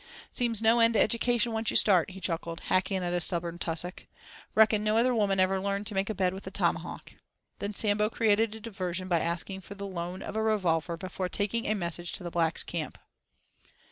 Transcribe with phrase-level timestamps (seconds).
[0.31, 4.07] "Seems no end to education once you start," he chuckled, hacking at a stubborn tussock.
[4.55, 7.13] "Reckon no other woman ever learned to make a bed with a tomahawk."
[7.59, 11.67] Then Sambo created a diversion by asking for the loan of a revolver before taking
[11.67, 12.97] a message to the blacks' camp.